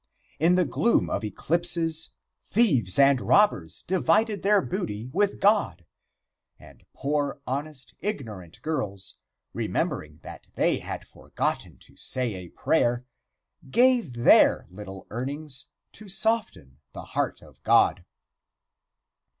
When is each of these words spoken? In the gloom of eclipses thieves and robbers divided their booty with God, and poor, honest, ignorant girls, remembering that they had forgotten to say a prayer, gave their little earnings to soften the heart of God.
In 0.39 0.55
the 0.55 0.65
gloom 0.65 1.11
of 1.11 1.23
eclipses 1.23 2.15
thieves 2.47 2.97
and 2.97 3.21
robbers 3.21 3.83
divided 3.83 4.41
their 4.41 4.59
booty 4.59 5.05
with 5.13 5.39
God, 5.39 5.85
and 6.57 6.83
poor, 6.91 7.39
honest, 7.45 7.93
ignorant 7.99 8.63
girls, 8.63 9.17
remembering 9.53 10.17
that 10.23 10.49
they 10.55 10.79
had 10.79 11.05
forgotten 11.07 11.77
to 11.81 11.95
say 11.97 12.33
a 12.33 12.49
prayer, 12.49 13.05
gave 13.69 14.13
their 14.13 14.65
little 14.71 15.05
earnings 15.11 15.67
to 15.91 16.09
soften 16.09 16.79
the 16.93 17.03
heart 17.13 17.43
of 17.43 17.61
God. 17.61 18.03